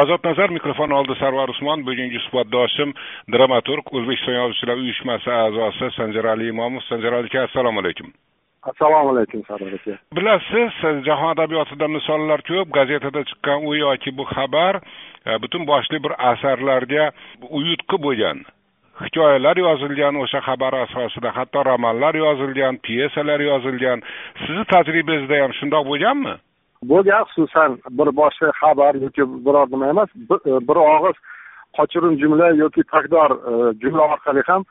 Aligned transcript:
ozod 0.00 0.24
nazar 0.24 0.50
mikrofon 0.50 0.90
oldi 0.90 1.14
sarvar 1.20 1.48
usmon 1.54 1.84
bugungi 1.86 2.18
suhbatdoshim 2.26 2.94
dramaturg 3.34 3.92
o'zbekiston 3.96 4.34
yozuvchilar 4.40 4.76
uyushmasi 4.82 5.30
a'zosi 5.30 5.90
sanjarali 5.96 6.48
imomov. 6.52 6.82
Sanjar 6.88 7.12
aka 7.18 7.42
assalomu 7.48 7.80
alaykum. 7.82 8.08
Assalomu 8.70 9.10
alaykum 9.14 9.44
sarvar 9.48 9.74
aka. 9.78 9.98
Bilasiz 10.16 10.72
jahon 11.06 11.30
adabiyotida 11.34 11.88
misollar 11.96 12.42
ko'p 12.50 12.72
gazetada 12.78 13.22
chiqqan 13.28 13.66
u 13.70 13.74
yoki 13.74 14.10
bu 14.18 14.24
xabar 14.34 14.74
e, 15.26 15.38
butun 15.42 15.66
boshli 15.70 16.02
bir 16.04 16.12
asarlarga 16.30 17.04
uyutqi 17.58 17.96
bo'lgan. 18.06 18.38
Hikoyalar 19.04 19.56
yozilgan 19.66 20.14
o'sha 20.22 20.40
xabar 20.48 20.72
asosida 20.84 21.30
hatto 21.38 21.64
romanlar 21.70 22.14
yozilgan 22.24 22.74
pyesalar 22.86 23.40
yozilgan. 23.50 24.02
Sizni 24.42 24.64
tajribangizda 24.74 25.42
ham 25.42 25.52
shundoq 25.60 25.86
bo'lganmi 25.92 26.34
bo'lgan 26.90 27.24
xususan 27.28 27.70
bir 27.98 28.08
boshqa 28.20 28.48
xabar 28.60 28.94
yoki 29.04 29.22
biror 29.46 29.66
nima 29.72 29.86
emas 29.94 30.10
bir 30.68 30.76
e, 30.76 30.84
og'iz 30.96 31.16
qochirim 31.76 32.14
jumla 32.22 32.48
yoki 32.62 32.82
takdor 32.94 33.30
e, 33.50 33.52
jumla 33.82 34.02
orqali 34.14 34.42
ham 34.48 34.62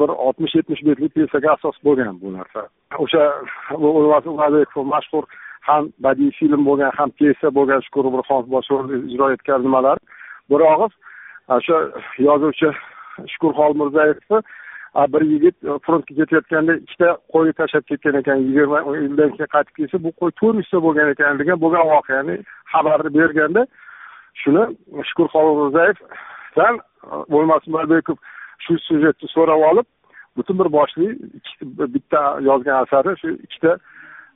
bir 0.00 0.08
oltmish 0.26 0.54
yetmish 0.58 0.82
betlik 0.88 1.14
pyesaga 1.14 1.48
asos 1.52 1.76
bo'lgan 1.86 2.14
bu 2.22 2.32
narsa. 2.36 2.60
O'sha 3.02 3.22
mashhur 4.94 5.24
ham 5.68 5.82
badiiy 6.04 6.30
film 6.38 6.62
bo'lgan 6.68 6.92
ham 6.98 7.10
pyesa 7.18 7.48
bo'lgan 7.58 7.80
shukur 7.86 8.04
burhonov 8.14 8.46
bosh 8.54 8.70
ijro 9.12 9.26
etgan 9.34 9.62
nimalar. 9.66 9.98
Bir 10.50 10.60
og'iz 10.72 10.92
e, 11.50 11.52
o'sha 11.58 11.78
yozuvchi 12.28 12.68
shukur 13.32 13.52
xolmirzayevni 13.60 14.38
bir 15.12 15.22
yigit 15.32 15.56
e, 15.64 15.78
frontga 15.86 16.14
ketayotganda 16.18 16.74
ikkita 16.74 17.08
qo'yni 17.32 17.52
tashlab 17.60 17.84
ketgan 17.90 18.14
ekan 18.20 18.38
yigirma 18.46 18.78
yildan 18.96 19.30
keyin 19.36 19.50
qaytib 19.54 19.74
kelsa 19.78 20.02
bu 20.04 20.10
qo'y 20.20 20.32
to'rt 20.40 20.56
yuzta 20.60 20.82
bo'lgan 20.86 21.08
ekan 21.14 21.38
degan 21.40 21.60
bo'lgan 21.64 21.84
voqeani 21.92 22.36
xabarni 22.72 23.10
berganda 23.18 23.66
shuni 24.42 24.64
shukur 25.08 25.28
xolmirzayevdan 25.34 26.74
e, 26.78 27.14
bo'lmasin 27.32 27.72
shu 28.64 28.78
syujetni 28.88 29.28
so'rab 29.36 29.60
olib 29.70 29.86
butun 30.36 30.58
bir 30.60 30.72
boshli 30.78 31.08
bitta 31.94 32.20
yozgan 32.48 32.76
asari 32.82 33.12
shu 33.22 33.28
ikkita 33.46 33.72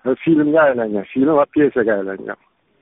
e, 0.06 0.14
filmga 0.22 0.60
aylangan 0.68 1.04
film 1.12 1.34
va 1.40 1.44
pyesaga 1.54 1.92
aylangan. 2.00 2.40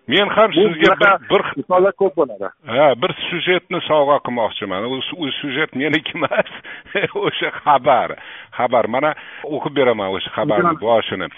Men 0.09 0.29
ham 0.37 0.53
sizga 0.53 1.13
bir 1.31 1.43
misollar 1.57 1.93
ko'p 2.01 2.17
bo'ladi. 2.21 2.49
Ha 2.75 2.89
bir 3.03 3.13
syujetni 3.29 3.81
sovg'a 3.91 4.19
qilmoqchiman. 4.27 4.87
U 5.23 5.31
syujet 5.41 5.75
meniki 5.81 6.17
emas 6.19 6.51
o'sha 7.27 7.51
xabar. 7.63 8.17
Xabar 8.59 8.85
mana 8.95 9.11
o'qib 9.45 9.75
beraman 9.79 10.15
o'sha 10.17 10.31
xabarni 10.39 10.75
boshini. 10.87 11.29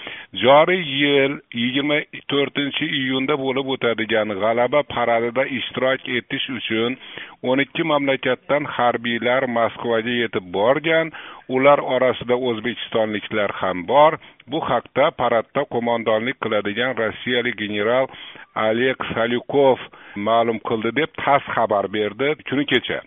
Joriy 0.43 0.83
yil 1.03 1.33
yigirma 1.63 1.99
to'rtinchi 2.33 2.87
iyunda 3.01 3.35
bo'lib 3.45 3.67
o'tadigan 3.75 4.29
g'alaba 4.43 4.81
paradida 4.95 5.45
ishtirok 5.59 6.09
etish 6.19 6.47
uchun 6.59 6.99
o'n 7.43 7.63
ikki 7.65 7.85
mamlakatdan 7.93 8.65
harbiylar 8.77 9.47
moskvaga 9.59 10.15
yetib 10.23 10.47
borgan 10.57 11.13
ular 11.57 11.81
orasida 11.95 12.37
o'zbekistonliklar 12.49 13.51
ham 13.61 13.87
bor. 13.93 14.19
Bu 14.51 14.61
haqda 14.71 15.11
paradda 15.21 15.63
qo'mondonlik 15.75 16.37
qiladigan 16.45 16.93
rossiyalik 17.03 17.57
general 17.63 18.07
oleg 18.67 18.99
salyukov 19.15 19.79
ma'lum 20.29 20.59
qildi 20.69 20.91
deb 21.01 21.11
tass 21.23 21.45
xabar 21.57 21.89
berdi. 21.97 22.29
Kuni 22.49 22.65
kecha. 22.73 23.01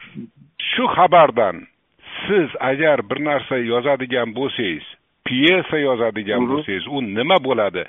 Shu 0.71 0.83
xabardan 0.95 1.65
siz 2.25 2.49
agar 2.71 2.97
bir 3.09 3.19
narsa 3.29 3.57
yozadigan 3.71 4.29
bo'lsangiz 4.37 4.85
pyesa 5.27 5.77
yozadigan 5.77 6.47
bo'lsangiz 6.49 6.87
u 6.87 7.01
nima 7.01 7.37
bo'ladi? 7.47 7.83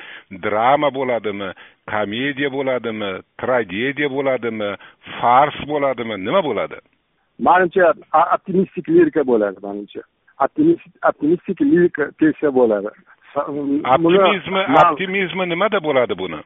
Drama 0.44 0.90
bo'ladimi? 0.94 1.48
Komediya 1.92 2.50
bo'ladimi? 2.56 3.10
Tragediya 3.40 4.08
bo'ladimi? 4.16 4.70
Fars 5.20 5.58
bo'ladimi? 5.72 6.14
Nima 6.26 6.42
bo'ladi? 6.48 6.78
Manimcha 7.38 7.92
optimistik 8.36 8.88
lirika 8.88 9.26
bo'ladi 9.26 9.58
manimcha. 9.62 10.02
Optimistik 11.10 11.60
lirika 11.60 12.10
pyesa 12.18 12.54
bo'ladi. 12.54 12.90
Optimizmi 13.94 14.62
optimizmi 14.84 15.48
nimada 15.48 15.78
bo'ladi 15.84 16.18
buni? 16.18 16.40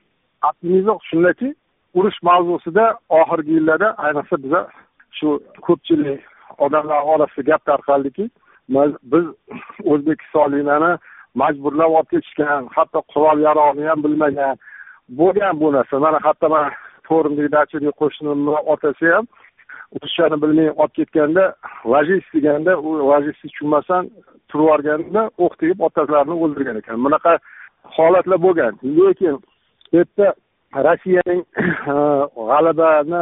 Optimizm 0.49 0.97
shundaki 1.11 1.55
urush 1.95 2.19
mavzusida 2.23 2.85
oxirgi 3.09 3.53
yillarda 3.59 3.89
ayniqsa 4.07 4.37
biza 4.45 4.61
shu 5.19 5.29
ko'pchilik 5.67 6.21
odamlar 6.65 7.01
orasida 7.13 7.47
gap 7.51 7.63
tarqaldiki 7.71 8.31
biz 9.13 9.25
o'zbekistonliklarni 9.85 10.93
majburlab 11.35 11.93
olib 11.99 12.11
ketishgan 12.15 12.69
hatto 12.77 13.03
qurol 13.13 13.39
yarog'ni 13.49 13.85
ham 13.91 14.05
bilmagan. 14.05 14.57
Bo'lgan 15.19 15.61
bu 15.61 15.73
narsa. 15.73 15.99
Mana 15.99 16.19
hatto 16.27 16.49
mana 16.49 16.71
forumdagi 17.09 17.53
dachadagi 17.57 17.93
qo'shnimni 18.01 18.57
otasi 18.73 19.07
ham 19.15 19.25
ruschani 20.03 20.37
bilmay 20.43 20.69
olib 20.71 20.95
ketganda 20.99 21.45
ложись 21.93 22.29
deganda 22.35 22.73
u 22.87 22.89
ложись 23.11 23.41
tushunmasdan 23.43 24.03
turib 24.49 24.65
yuborganda 24.65 25.23
o'q 25.45 25.55
tegib 25.61 25.81
otalarini 25.87 26.37
o'ldirgan 26.45 26.77
ekan. 26.81 26.97
Bunaqa 27.05 27.33
holatlar 27.97 28.39
bo'lgan. 28.47 28.75
Lekin 28.99 29.35
bu 29.43 29.97
yerda 29.97 30.27
rossiyaning 30.87 31.43
g'alabani 32.51 33.21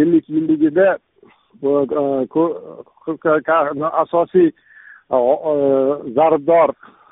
ellik 0.00 0.24
yilligida 0.34 0.86
e, 1.62 1.70
asosiy 4.02 4.48
E, 5.10 5.18
zarbdor 6.16 6.70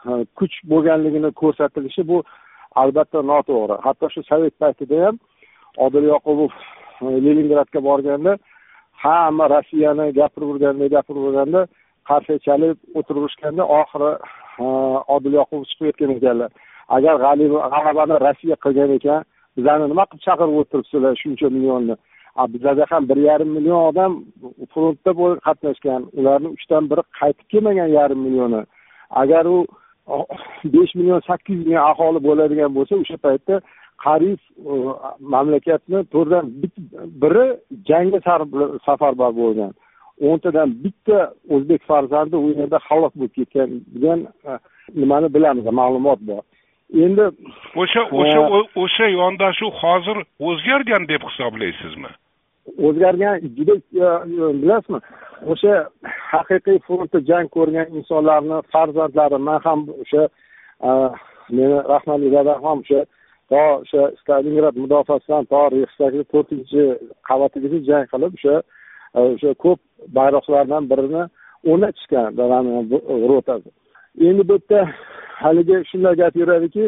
e, 0.09 0.25
kuch 0.39 0.55
bo'lganligini 0.73 1.31
ko'rsatilishi 1.41 2.03
bu 2.09 2.19
albatta 2.83 3.23
noto'g'ri. 3.31 3.77
Hatto 3.87 4.11
shu 4.15 4.23
sovet 4.31 4.55
paytida 4.63 5.07
ham 5.07 5.17
odil 5.87 6.05
yoqubov 6.13 6.53
e, 7.03 7.07
leningradga 7.25 7.81
borganda 7.89 8.37
hamma 9.05 9.49
rossiyani 9.55 10.07
gapirib 10.19 10.49
yurganda 10.53 10.87
gapirib 10.97 11.23
yurganda 11.27 11.61
qarshi 12.09 12.35
chalib 12.47 12.77
o'tirishganda 12.99 13.65
oxiri 13.81 14.13
odil 15.17 15.33
yoqubov 15.41 15.65
chiqib 15.71 15.87
aytgan 15.91 16.11
ekanlar. 16.17 16.51
Agar 16.97 17.15
g'alabani 17.25 18.17
rossiya 18.27 18.57
qilgan 18.65 18.91
ekan 18.99 19.25
bizani 19.57 19.85
nima 19.93 20.05
qilib 20.11 20.25
chaqirib 20.29 20.57
o'tiribsizlar 20.63 21.15
shuncha 21.23 21.49
millionni? 21.57 21.97
Bizada 22.53 22.87
ham 22.91 23.09
bir 23.09 23.17
yarim 23.17 23.51
million 23.57 23.81
odam 23.91 24.13
frontda 24.73 25.13
qatnashgan. 25.47 26.03
Ularni 26.19 26.49
uchdan 26.57 26.91
biri 26.91 27.03
qaytib 27.21 27.47
kelmagan 27.53 27.91
yarim 27.99 28.21
millioni. 28.27 28.63
Agar 29.11 29.45
u 29.45 29.67
besh 30.65 30.95
million 30.95 31.21
sakkiz 31.29 31.57
million 31.63 31.83
aholi 31.91 32.21
bo'ladigan 32.29 32.71
bo'lsa 32.77 32.95
o'sha 33.03 33.17
paytda 33.27 33.55
qariyb 34.05 34.41
mamlakatni 35.35 35.99
to'rtdan 36.13 36.45
biri 37.23 37.47
jangga 37.91 38.19
safarbar 38.87 39.33
bo'lgan. 39.43 39.73
O'ntadan 40.29 40.69
bitta 40.85 41.19
o'zbek 41.55 41.83
farzandi 41.91 42.37
u 42.45 42.49
yerda 42.59 42.79
halok 42.89 43.13
bo'lib 43.19 43.35
ketgan 43.39 43.69
degan 43.95 44.21
nimani 45.01 45.29
bilamiz 45.37 45.67
ma'lumot 45.81 46.21
bor. 46.31 46.43
Endi 47.05 47.25
o'sha 47.83 48.03
o'sha 48.21 48.41
o'sha 48.83 49.07
yondashuv 49.21 49.73
hozir 49.83 50.19
o'zgargan 50.49 51.03
deb 51.13 51.23
hisoblaysizmi 51.29 52.11
o'zgargan 52.87 53.41
juda 53.57 53.75
e, 53.77 54.09
bilasizmi? 54.63 55.01
O'sha 55.53 55.75
haqiqiy 56.33 56.79
frontda 56.87 57.21
jang 57.31 57.49
ko'rgan 57.57 57.87
insonlarni 57.99 58.59
farzandlari 58.73 59.39
man 59.49 59.61
ham 59.67 59.81
o'sha 60.03 60.23
e, 60.89 60.91
meni 61.57 61.79
rahmatli 61.93 62.29
dadam 62.37 62.59
ham 62.67 62.79
o'sha 62.85 63.01
to 63.51 63.63
o'sha 63.81 64.03
stalingrad 64.21 64.77
mudofaasidan 64.83 65.45
to 65.53 65.63
reyxstagni 65.75 66.25
to'rtinchi 66.33 66.83
qavatigacha 67.29 67.81
jang 67.89 68.05
qilib 68.13 68.33
o'sha 68.39 68.57
e, 69.17 69.21
o'sha 69.35 69.51
ko'p 69.65 69.81
bayroqlardan 70.19 70.83
birini 70.93 71.23
o'rnatishgan 71.71 72.29
dadamni 72.41 73.01
rotasi. 73.31 73.71
Endi 74.29 74.43
bu 74.49 74.57
yerda 74.59 74.81
haligi 75.43 75.77
shunday 75.91 76.15
gap 76.23 76.35
yuradiki 76.43 76.85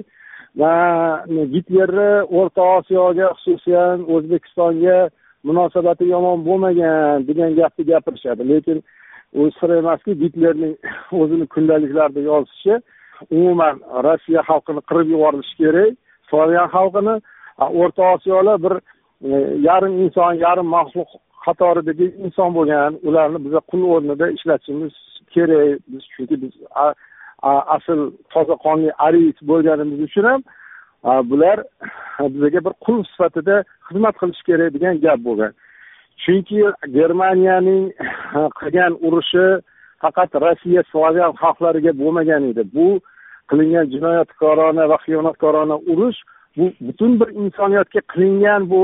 gitlerni 1.55 2.11
o'rta 2.39 2.63
osiyoga 2.79 3.29
xususan 3.37 3.97
o'zbekistonga 4.15 4.99
munosabati 5.45 6.05
yomon 6.15 6.45
bo'lmagan 6.47 7.27
degan 7.29 7.55
gapni 7.59 7.85
gapirishadi. 7.91 8.49
Lekin 8.49 8.83
u 9.33 9.51
sir 9.61 9.71
emaski 9.81 10.15
gitlerning 10.23 10.75
o'zini 11.21 11.47
kundaliklarida 11.55 12.21
yozishi 12.31 12.75
umuman 13.31 13.81
rossiya 14.07 14.43
xalqini 14.51 14.83
qirib 14.89 15.09
yuborilishi 15.15 15.57
kerak. 15.63 15.97
Slavyan 16.31 16.69
xalqini 16.77 17.15
o'rta 17.81 18.03
osiyolar 18.15 18.63
bir 18.65 18.75
e, 19.29 19.31
yarim 19.69 19.95
inson 20.05 20.33
yarim 20.45 20.69
maxluq 20.77 21.11
qatoridagi 21.45 22.07
inson 22.25 22.55
bo'lgan. 22.59 22.99
Ularni 23.09 23.39
biza 23.47 23.61
qul 23.71 23.83
o'rnida 23.95 24.31
ishlatishimiz 24.37 24.95
kerak. 25.35 25.79
Biz 25.93 26.03
chunki 26.15 26.43
biz 26.43 26.53
asl 27.43 28.11
toza 28.33 28.57
qonli 28.65 28.91
ariyt 29.07 29.39
bo'lganimiz 29.51 30.01
uchun 30.09 30.25
ham 30.31 30.43
bular 31.05 31.63
bizga 32.21 32.61
bir 32.67 32.75
qul 32.85 33.05
sifatida 33.05 33.65
xizmat 33.89 34.15
qilishi 34.21 34.43
kerak 34.49 34.75
degan 34.75 35.01
gap 35.01 35.19
bo'lgan. 35.29 35.53
Chunki 36.23 36.59
germaniyaning 36.97 37.85
qilgan 38.61 38.93
urushi 39.07 39.47
faqat 40.03 40.31
rossiya 40.45 40.83
slavyan 40.93 41.33
xalqlariga 41.43 41.93
bo'lmagan 42.01 42.43
edi. 42.51 42.63
Bu 42.75 43.01
qilingan 43.51 43.87
jinoyatkorona 43.95 44.89
va 44.91 44.97
xiyonatkorona 45.05 45.77
urush 45.93 46.19
bu 46.57 46.65
butun 46.87 47.21
bir 47.21 47.29
insoniyatga 47.43 48.01
qilingan 48.13 48.71
bu 48.73 48.81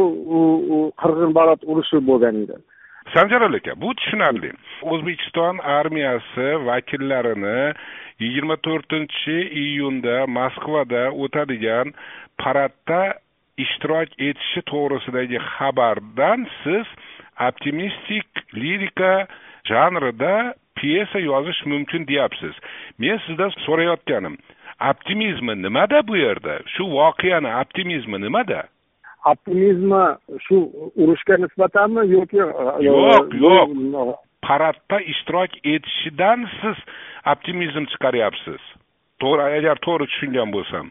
qirg'inbarot 1.00 1.60
urushi 1.70 1.98
bo'lgan 2.08 2.36
edi. 2.44 2.56
Sanjarali 3.12 3.56
aka 3.56 3.80
bu 3.80 3.94
tushunarli. 3.94 4.50
O'zbekiston 4.82 5.58
armiyasi 5.58 6.46
vakillarini 6.66 7.74
yigirma 8.22 8.56
to'rtinchi 8.66 9.36
iyunda 9.62 10.16
moskvada 10.26 11.02
o'tadigan 11.22 11.92
paradda 12.40 13.02
ishtirok 13.64 14.08
etishi 14.28 14.60
to'g'risidagi 14.70 15.38
xabardan 15.52 16.46
siz 16.62 16.86
optimistik 17.48 18.28
lirika 18.62 19.26
janrida 19.70 20.54
pyesa 20.78 21.18
yozish 21.18 21.62
mumkin 21.66 22.06
deyapsiz. 22.10 22.54
Men 22.98 23.18
sizdan 23.26 23.50
so'rayotganim 23.66 24.34
optimizmi 24.90 25.54
nimada 25.62 25.98
bu 26.08 26.16
yerda? 26.16 26.54
Shu 26.74 26.84
voqeani 26.98 27.50
optimizmi 27.62 28.20
nimada? 28.20 28.60
Optimizmi 29.30 30.04
shu 30.46 30.56
urushga 31.02 31.34
nisbatanmi 31.44 32.02
yoki 32.14 32.36
yo'q 32.88 33.34
yo'q 33.44 34.14
paradda 34.48 34.98
ishtirok 35.12 35.52
etishidan 35.74 36.48
siz 36.60 36.78
optimizm 37.32 37.84
chiqaryapsiz 37.92 38.62
to'g'ri 39.22 39.44
agar 39.58 39.76
to'g'ri 39.86 40.06
tushungan 40.12 40.52
bo'lsam 40.56 40.90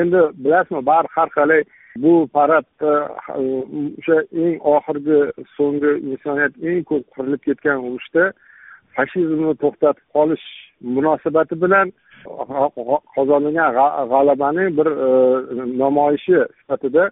endi 0.00 0.20
bilasizmi 0.44 0.82
baribir 0.90 1.14
har 1.16 1.28
qalay 1.38 1.62
bu 2.04 2.12
paradda 2.36 2.92
o'sha 3.40 4.16
eng 4.44 4.56
oxirgi 4.74 5.20
so'nggi 5.56 5.92
insoniyat 6.10 6.54
eng 6.68 6.80
ko'p 6.90 7.04
qirilib 7.14 7.42
ketgan 7.48 7.84
urushda 7.88 8.24
fashizmni 8.96 9.54
to'xtatib 9.62 10.04
qolish 10.16 10.46
munosabati 10.96 11.60
bilan 11.64 11.92
qozonilgan 13.14 13.70
g'alabaning 14.12 14.70
bir 14.78 14.88
namoyishi 15.82 16.38
sifatida 16.58 17.04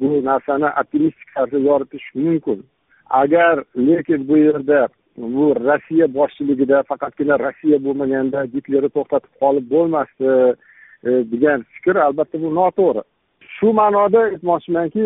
bu 0.00 0.24
narsani 0.24 0.68
optimistik 0.80 1.34
tarzda 1.34 1.58
yoritish 1.58 2.14
mumkin. 2.14 2.64
Agar 3.10 3.64
lekin 3.76 4.28
bu 4.28 4.36
yerda 4.36 4.88
bu 5.16 5.54
rossiya 5.54 6.14
boshchiligida 6.14 6.82
faqatgina 6.82 7.38
rossiya 7.38 7.78
bo'lmaganda 7.84 8.44
gitlerni 8.54 8.90
to'xtatib 8.96 9.32
qolib 9.42 9.66
bo'lmasdi 9.74 10.30
e, 11.08 11.10
degan 11.32 11.64
fikr 11.74 11.96
albatta 12.06 12.42
bu 12.42 12.54
noto'g'ri. 12.60 13.02
Shu 13.54 13.72
ma'noda 13.80 14.20
aytmoqchimanki 14.30 15.04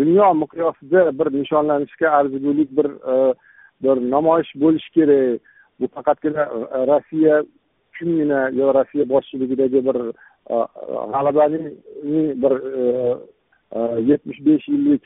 dunyo 0.00 0.28
miqyosida 0.42 1.02
bir 1.18 1.28
nishonlanishga 1.40 2.08
arzigulik 2.18 2.70
bir 2.78 2.88
e, 3.12 3.34
bir 3.84 3.96
namoyish 4.14 4.52
bo'lishi 4.62 4.90
kerak. 4.96 5.40
Bu 5.80 5.86
faqatgina 5.96 6.42
e, 6.76 6.86
rossiya 6.92 7.42
uchungina 7.90 8.40
yo 8.60 8.74
rossiya 8.74 9.08
boshchiligidagi 9.08 9.80
bir 9.88 9.98
g'alabaning 11.12 11.66
bir 12.42 12.52
yetmish 14.10 14.40
besh 14.46 14.68
yillik 14.68 15.02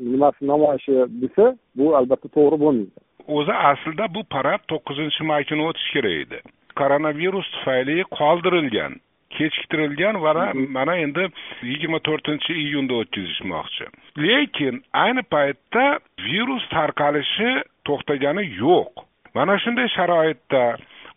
nimasi 0.00 0.46
namoyishi 0.52 0.94
desa 1.22 1.54
bu 1.76 1.96
albatta 1.96 2.28
to'g'ri 2.36 2.58
bo'lmaydi. 2.64 3.00
O'zi 3.36 3.54
aslida 3.70 4.06
bu 4.14 4.22
parad 4.34 4.62
to'qqizinchi 4.72 5.22
may 5.30 5.44
kuni 5.48 5.62
o'tishi 5.68 5.92
kerak 5.96 6.16
edi. 6.24 6.38
Koronavirus 6.80 7.46
tufayli 7.54 7.96
qoldirilgan 8.18 8.98
kechiktirilgan 9.36 10.18
va 10.24 10.32
mana 10.76 10.94
endi 11.04 11.24
yigirma 11.70 11.98
to'rtinchi 12.08 12.52
iyunda 12.64 12.94
o'tkazishmoqchi. 13.02 13.86
Lekin 14.26 14.82
ayni 15.04 15.22
paytda 15.34 15.84
virus 16.28 16.64
tarqalishi 16.74 17.50
to'xtagani 17.88 18.44
yo'q. 18.62 18.92
Mana 19.36 19.58
shunday 19.62 19.88
sharoitda 19.96 20.64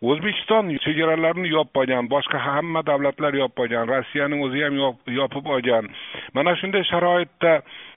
o'zbekiston 0.02 0.70
chegaralarini 0.86 1.50
yopib 1.50 1.82
olgan 1.82 2.10
boshqa 2.10 2.38
hamma 2.38 2.82
davlatlar 2.86 3.34
yopib 3.34 3.64
olgan 3.64 3.88
rossiyaning 3.94 4.44
o'zi 4.46 4.62
ham 4.64 4.76
yopib 5.20 5.46
olgan. 5.56 5.90
Mana 6.34 6.56
shunday 6.62 6.84
sharoitda 6.92 7.54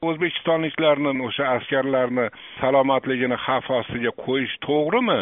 o'zbekistonliklarni 0.08 1.12
o'sha 1.28 1.44
askarlarni 1.56 2.26
salomatligini 2.60 3.36
xavf 3.46 3.70
ostiga 3.80 4.12
qo'yish 4.24 4.54
to'g'rimi? 4.66 5.20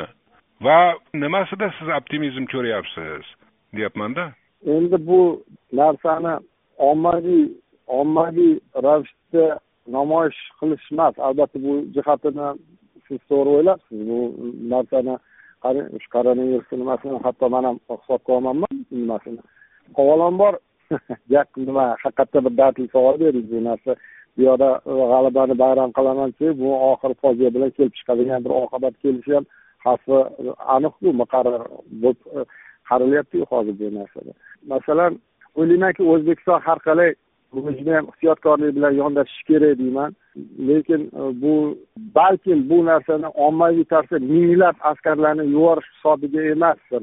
Va 0.67 0.79
nimasida 1.15 1.71
siz 1.79 1.89
optimizm 1.99 2.45
ko'ryapsiz? 2.55 3.25
Deyapmanda. 3.77 4.25
Endi 4.77 4.97
bu 5.09 5.21
narsani 5.73 6.35
ommaviy 6.91 7.45
ommaviy 8.01 8.55
ravishda 8.87 9.47
namoyish 9.97 10.41
qilish 10.61 10.93
emas 10.93 11.15
albatta 11.19 11.59
bu 11.67 11.73
jihatini 11.95 12.49
siz 13.09 13.21
to'g'ri 13.31 13.51
o'ylabsiz 13.57 14.01
bu 14.11 14.19
narsani 14.75 15.15
shu 16.03 16.11
koronavirusni 16.11 16.79
nimasini 16.79 17.19
hatto 17.23 17.49
man 17.49 17.65
ham 17.65 17.79
hisobga 17.91 18.33
olmanman 18.33 18.85
nimasini. 18.91 19.41
Avvalambor 19.95 20.59
gap 21.31 21.49
nima 21.57 21.97
haqiqatda 22.03 22.45
bir 22.45 22.57
dardli 22.57 22.89
savol 22.93 23.21
berdingiz 23.21 23.51
bu 23.53 23.65
narsa 23.65 23.97
bu 24.37 24.43
yoqda 24.43 24.69
g'alabani 25.13 25.59
bayram 25.59 25.91
qilaman 25.99 26.35
bu 26.61 26.69
oxiri 26.91 27.15
fojia 27.23 27.55
bilan 27.55 27.71
kelib 27.77 27.95
chiqadigan 27.99 28.45
bir 28.45 28.53
oqibat 28.63 28.95
kelishi 29.03 29.35
ham 29.35 29.45
xavfi 29.85 30.17
aniqku 30.77 31.13
muqarrar 31.21 31.63
bo'lib 32.03 32.19
eh, 32.37 32.45
qarilyaptiku 32.89 33.45
hozir 33.53 33.75
bu 33.81 33.89
narsada. 33.99 34.33
Masalan 34.73 35.13
o'ylaymanki 35.59 36.03
o'zbekiston 36.13 36.61
har 36.67 36.79
qalay 36.89 37.11
buni 37.53 37.79
judayam 37.79 38.07
ehtiyotkorlik 38.13 38.77
bilan 38.77 38.93
yondashish 39.01 39.43
kerak 39.49 39.79
deyman. 39.79 40.17
Lekin 40.69 41.03
e, 41.21 41.23
bu 41.43 41.79
balkim 42.15 42.71
bu 42.71 42.85
narsani 42.87 43.27
ommaviy 43.27 43.85
tarzda 43.85 44.19
minglab 44.19 44.77
askarlarni 44.81 45.45
yuborish 45.51 45.89
hisobiga 45.95 46.43
emasdir. 46.43 47.03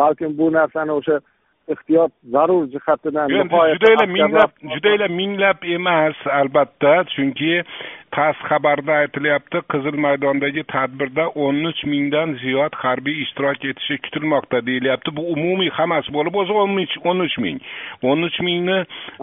Balkim 0.00 0.38
bu 0.38 0.52
narsani 0.52 0.92
o'sha 0.92 1.20
ehtiyot 1.74 2.12
zarur 2.32 2.66
jihatidan 2.72 3.28
judayla 3.74 4.06
minglab 4.06 4.50
judayla 4.74 5.08
minglab 5.08 5.64
emas 5.76 6.16
albatta. 6.40 6.92
Chunki 7.14 7.62
tass 8.16 8.36
xabarda 8.48 8.94
aytilyapti 9.02 9.62
qizil 9.72 9.96
maydondagi 10.04 10.64
tadbirda 10.72 11.26
o'n 11.44 11.64
uch 11.70 11.82
mingdan 11.92 12.34
ziyod 12.42 12.78
harbiy 12.82 13.22
ishtirok 13.24 13.64
etishi 13.70 13.98
kutilmoqda 14.04 14.62
deyilyapti. 14.68 15.14
Bu 15.16 15.22
umumiy 15.34 15.70
hammasi 15.78 16.14
bo'lib 16.16 16.34
o'zi 16.42 16.52
o'n 17.10 17.20
uch 17.26 17.38
ming. 17.44 17.60
o'n 18.02 18.22
uch 18.28 18.38
mingni 18.40 18.78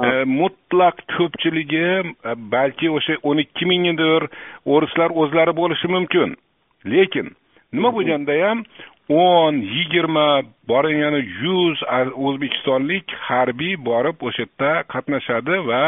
e, 0.08 0.10
mutlaq 0.40 1.02
ko'pchiligi 1.18 1.88
e, 2.30 2.36
balki 2.56 2.90
o'sha 2.98 3.18
o'n 3.24 3.42
ikki 3.46 3.66
mingidir 3.72 4.30
o'rislar 4.66 5.10
o'zlari 5.22 5.54
bo'lishi 5.62 5.88
mumkin. 5.96 6.38
Lekin 6.86 7.34
nima 7.74 7.92
bo'lganda 7.96 8.36
ham 8.46 8.64
o'n 9.10 9.56
yigirma 9.62 10.42
borgani 10.68 11.22
yuz 11.42 11.82
o'zbekistonlik 12.16 13.12
harbiy 13.28 13.76
borib 13.90 14.18
o'sha 14.28 14.46
yerda 14.46 14.72
qatnashadi 14.94 15.58
va 15.70 15.84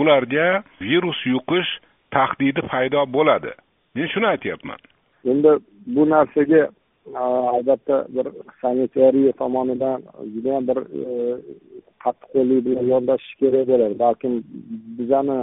ularga 0.00 0.62
virus 0.80 1.20
yuqish 1.26 1.70
tahdidi 2.10 2.62
paydo 2.72 3.06
bo'ladi. 3.16 3.52
Men 3.94 4.08
shuni 4.12 4.26
aytyapman. 4.34 4.80
Endi 5.24 5.50
bu 5.86 6.02
narsaga 6.10 6.68
albatta 7.56 8.06
bir 8.14 8.26
sanitariya 8.60 9.32
tomonidan 9.32 10.02
judayam 10.34 10.68
bir 10.68 10.78
e, 11.04 11.10
qattiqqo'llik 12.04 12.64
bilan 12.66 12.86
yondashish 12.92 13.34
kerak 13.40 13.66
bo'ladi. 13.70 13.98
Balkim 13.98 14.32
bizani 14.98 15.38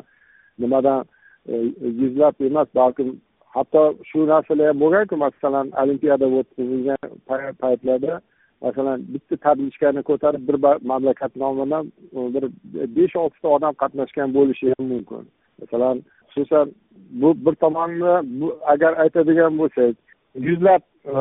nimadan 0.59 1.05
e, 1.51 1.53
yuzlab 2.01 2.35
emas 2.49 2.67
balkim 2.75 3.09
hatto 3.55 3.81
shu 4.09 4.25
narsalar 4.31 4.67
ham 4.71 4.81
bo'lganku 4.83 5.15
masalan 5.25 5.71
olimpiada 5.83 6.25
o'tkazilgan 6.39 7.05
paytlarda 7.61 8.21
masalan 8.61 8.97
bitta 9.13 9.35
tablichkani 9.45 10.01
ko'tarib 10.09 10.43
bir 10.49 10.57
mamlakat 10.91 11.35
nomidan 11.35 11.91
bir 12.35 12.43
besh 12.97 13.15
oltita 13.23 13.47
odam 13.57 13.73
qatnashgan 13.81 14.33
bo'lishi 14.37 14.73
ham 14.73 14.85
mumkin. 14.93 15.23
Masalan 15.61 16.03
xususan 16.31 16.65
bu 17.21 17.29
bir 17.45 17.55
tomonda 17.63 18.21
bu 18.39 18.47
agar 18.73 18.93
aytadigan 19.03 19.57
bo'lsak 19.57 19.95
yuzlab 20.35 20.81
e, 21.05 21.17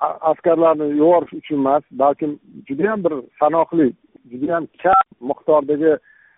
askarlarni 0.00 0.86
yuborish 1.00 1.32
uchun 1.40 1.56
emas 1.56 1.82
balkim 1.90 2.38
judayam 2.68 3.04
bir 3.04 3.12
sanoqli 3.40 3.92
judayam 4.30 4.66
kam 4.82 5.02
miqdordagi 5.30 5.92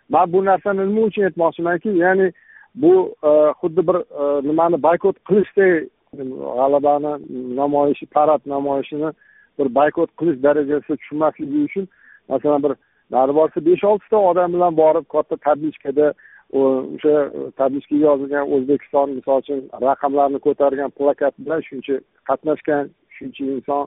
man 0.08 0.32
bu 0.32 0.44
narsani 0.44 0.82
nima 0.88 1.02
uchun 1.08 1.24
aytmoqchimanki 1.28 1.88
ya'ni 1.88 2.32
bu 2.74 3.14
e, 3.24 3.30
xuddi 3.60 3.86
bir 3.88 3.96
e, 4.20 4.48
nimani 4.48 4.82
boykot 4.82 5.16
qilishdek 5.28 5.90
g'alabani 6.18 7.12
namoyishi 7.56 8.06
parad 8.06 8.40
namoyishini 8.46 9.12
bir 9.58 9.74
boykot 9.74 10.10
qilish 10.18 10.42
darajasiga 10.42 10.96
tushmasligi 10.96 11.64
uchun 11.68 11.88
masalan 12.28 12.62
bir 12.62 12.72
nari 13.10 13.34
borsa 13.34 13.66
besh 13.66 13.84
oltita 13.84 14.16
odam 14.16 14.52
bilan 14.52 14.76
borib 14.76 15.06
katta 15.14 15.36
tablichkada 15.36 16.14
o'sha 16.60 17.14
tablichkaga 17.58 18.02
yozilgan 18.08 18.52
o'zbekiston 18.54 19.10
misol 19.18 19.38
uchun 19.44 19.60
raqamlarni 19.86 20.38
ko'targan 20.46 20.90
plakat 20.98 21.34
bilan 21.44 21.60
shuncha 21.68 21.94
qatnashgan 22.28 22.84
shuncha 23.16 23.44
inson 23.54 23.82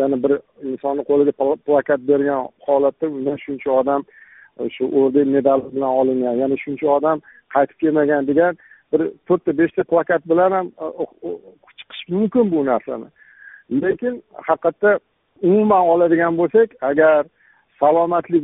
yana 0.00 0.16
bir 0.24 0.32
insonni 0.68 1.02
qo'liga 1.10 1.32
plakat 1.68 2.00
bergan 2.10 2.40
holatda 2.66 3.06
undan 3.16 3.38
shuncha 3.44 3.70
odam 3.80 4.00
shu 4.76 4.84
orden 5.02 5.28
medal 5.28 5.60
bilan 5.74 5.92
olingan. 6.00 6.34
Yana 6.42 6.56
shuncha 6.64 6.86
odam 6.98 7.18
qaytib 7.54 7.76
kelmagan 7.82 8.26
degan 8.30 8.52
bir 8.92 9.00
to'rtta 9.26 9.52
beshta 9.60 9.82
plakat 9.92 10.22
bilan 10.30 10.50
ham 10.56 10.66
uh, 10.78 10.92
uh, 11.02 11.10
uh, 11.28 11.38
chiqish 11.78 12.02
mumkin 12.08 12.50
bu 12.52 12.66
narsani. 12.66 13.08
Lekin 13.82 14.22
haqiqatda 14.48 14.98
umuman 15.42 15.82
oladigan 15.92 16.38
bo'lsak 16.40 16.68
agar 16.90 17.24
salomatlik 17.80 18.42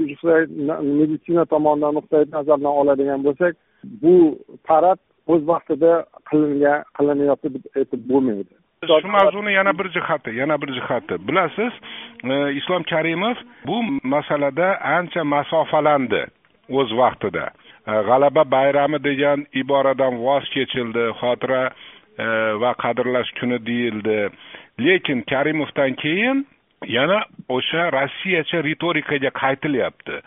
meditsina 1.00 1.44
tomonidan 1.44 1.94
nuqtai 1.98 2.24
nazardan 2.36 2.74
oladigan 2.80 3.20
bo'lsak 3.26 3.54
bu 4.02 4.14
parad 4.68 4.98
o'z 5.32 5.42
vaqtida 5.52 5.92
qilingan 6.28 6.78
qilinyapti 6.96 7.48
deb 7.54 7.64
aytib 7.78 8.00
bo'lmaydi. 8.10 8.52
Shu 8.84 9.08
mavzuni 9.08 9.52
yana 9.52 9.78
bir 9.78 9.88
jihati 9.88 10.30
yana 10.30 10.62
bir 10.62 10.72
jihati. 10.74 11.28
Bilasiz 11.28 11.72
e, 12.24 12.52
islom 12.52 12.82
karimov 12.82 13.36
bu 13.66 13.82
masalada 14.02 14.80
ancha 14.80 15.24
masofalandi 15.24 16.26
o'z 16.68 16.92
vaqtida. 16.92 17.50
E, 17.86 17.92
g'alaba 18.08 18.44
bayrami 18.50 18.98
degan 19.04 19.46
iboradan 19.54 20.18
voz 20.26 20.44
kechildi 20.54 21.04
xotira 21.20 21.70
e, 22.18 22.26
va 22.60 22.74
qadrlash 22.74 23.32
kuni 23.40 23.66
deyildi. 23.66 24.28
Lekin 24.80 25.22
karimovdan 25.30 25.94
keyin 25.94 26.46
yana 26.86 27.22
o'sha 27.48 27.92
rossiyacha 27.96 28.62
ritorikaga 28.68 29.30
qaytilyapti. 29.42 30.20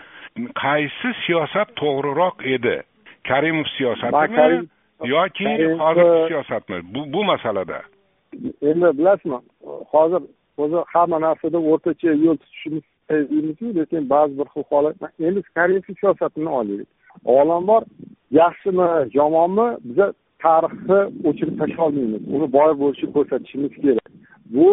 Qaysi 0.64 1.10
siyosat 1.26 1.76
to'g'riroq 1.82 2.36
edi? 2.56 2.82
Karimov 3.30 3.68
siyosatimi 3.78 4.66
yoki 5.14 5.48
hozirgi 5.84 6.28
siyosatmi? 6.28 6.78
Bu 6.94 7.14
bu 7.14 7.24
masalada 7.24 7.82
endi 8.70 8.98
bilasizmi 9.00 9.40
hozir 9.94 10.22
o'zi 10.64 10.80
hamma 10.94 11.18
narsada 11.28 11.58
o'rtacha 11.72 12.12
yo'l 12.26 12.38
tutishimiz 12.44 12.86
deymizku 13.10 13.66
lekin 13.80 14.10
ba'zi 14.14 14.34
bir 14.40 14.48
xil 14.54 14.64
holat 14.72 14.96
endi 15.28 15.42
koreys 15.58 15.86
siyosatini 16.00 16.50
olaylik 16.60 16.90
avvalambor 17.26 17.82
yaxshimi 18.32 18.88
yomonmi 19.20 19.68
biza 19.88 20.14
tarixni 20.44 21.00
o'chirib 21.30 21.56
tashlay 21.60 21.86
olmaymiz. 21.88 22.22
Uni 22.36 22.48
boy 22.58 22.72
bo'lishini 22.82 23.12
ko'rsatishimiz 23.16 23.74
kerak. 23.84 24.10
Bu 24.56 24.68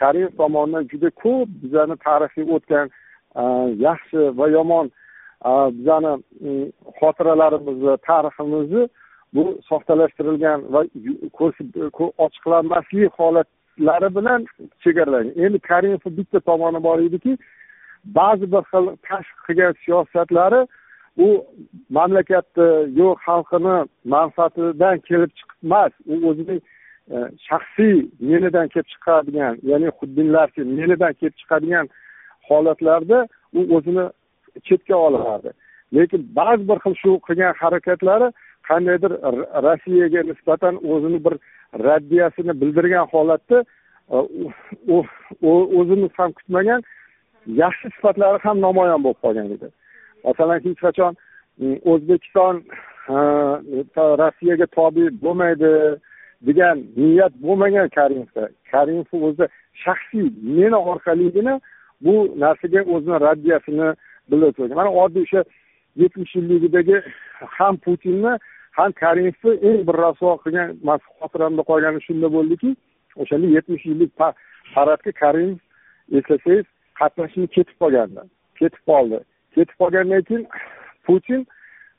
koreys 0.00 0.32
tomonidan 0.40 0.84
juda 0.92 1.10
ko'p 1.22 1.48
bizani 1.62 1.96
tarixiy 2.06 2.44
o'tgan 2.56 2.86
e, 3.40 3.42
yaxshi 3.86 4.20
va 4.38 4.46
yomon 4.56 4.86
e, 5.50 5.52
bizani 5.78 6.12
e, 6.46 6.50
xotiralarimizni 6.98 7.94
tariximizni 8.08 8.82
bu 9.34 9.58
soxtalashtirilgan 9.68 10.60
va 10.72 10.84
ochiqlanmaslik 12.24 13.12
holatlari 13.20 14.08
bilan 14.18 14.46
chegaralangan 14.82 15.44
endi 15.44 15.58
karimovni 15.58 16.16
bitta 16.18 16.40
tomoni 16.40 16.82
bor 16.82 16.98
ediki 17.08 17.38
ba'zi 18.18 18.52
bir 18.52 18.62
xil 18.70 18.84
tashqi 19.08 19.40
qilgan 19.46 19.72
siyosatlari 19.84 20.60
u 21.16 21.28
mamlakatni 21.90 22.68
yo 23.00 23.08
xalqini 23.26 23.76
manfaatidan 24.14 24.96
kelib 25.08 25.30
chiqib 25.38 25.58
emas 25.66 25.92
u 26.12 26.14
o'zining 26.30 26.60
e, 27.14 27.16
shaxsiy 27.48 27.96
menidan 28.30 28.68
kelib 28.72 28.88
chiqadigan 28.94 29.54
ya'ni 29.70 29.88
xuddinlarcha 29.98 30.62
menidan 30.78 31.12
kelib 31.20 31.36
chiqadigan 31.40 31.86
holatlarda 32.48 33.18
u 33.58 33.60
o'zini 33.76 34.06
chetga 34.66 34.96
olardi. 34.96 35.50
Lekin 35.94 36.20
ba'zi 36.38 36.68
bir 36.68 36.78
xil 36.84 36.94
shu 37.02 37.10
qilgan 37.26 37.54
harakatlari 37.62 38.28
qandaydir 38.68 39.12
rossiyaga 39.66 40.22
nisbatan 40.30 40.74
o'zini 40.92 41.18
bir 41.26 41.34
raddiyasini 41.86 42.60
bildirgan 42.60 43.06
holatda 43.12 43.64
e, 44.16 44.18
o'zimiz 45.80 46.12
ham 46.18 46.32
kutmagan 46.38 46.82
yaxshi 47.62 47.90
sifatlari 47.96 48.38
ham 48.46 48.60
namoyon 48.66 49.04
bo'lib 49.04 49.20
qolgan 49.24 49.48
edi. 49.56 49.68
Masalan 50.24 50.60
hech 50.64 50.78
qachon 50.86 51.12
o'zbekiston 51.92 52.54
rossiyaga 54.22 54.66
tobe 54.78 55.04
bo'lmaydi 55.24 55.72
degan 56.48 56.76
niyat 56.96 57.32
bo'lmagan 57.46 57.88
karimovda. 57.98 58.48
Karimov 58.70 59.10
o'zi 59.28 59.44
shaxsiy 59.84 60.26
meni 60.58 60.78
orqaligina 60.92 61.60
bu 62.04 62.14
narsaga 62.42 62.80
o'zini 62.94 63.20
raddiyasini 63.26 63.88
bildirib 64.30 64.56
qo'ygan. 64.58 64.76
Mana 64.80 64.90
oddiy 65.04 65.22
o'sha 65.26 65.42
yetmish 66.02 66.34
yilligidagi 66.36 66.96
ham 67.58 67.74
putinni 67.84 68.32
ham 68.76 68.92
karimovni 69.02 69.52
eng 69.68 69.80
bir 69.88 69.96
rasvo 70.04 70.32
qilgan 70.44 70.68
man 70.88 70.98
xotiramda 71.20 71.62
qolgani 71.70 72.00
shunda 72.06 72.28
bo'ldiki 72.36 72.70
o'shanda 73.22 73.52
yetmish 73.56 73.84
yillik 73.90 74.12
paradga 74.74 75.12
karimov 75.22 75.58
eslasangiz 76.18 76.66
qatnashmay 77.00 77.48
ketib 77.56 77.76
qolgandi 77.82 78.22
ketib 78.60 78.82
qoldi. 78.90 79.18
Ketib 79.54 79.76
qolgandan 79.80 80.22
keyin 80.28 80.44
putin 81.06 81.46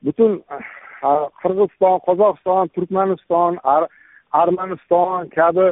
butun 0.06 0.32
ah, 0.54 1.26
qirg'iziston 1.42 1.98
qozog'iston 2.08 2.74
turkmaniston 2.76 3.60
armaniston 4.42 5.30
kabi 5.38 5.66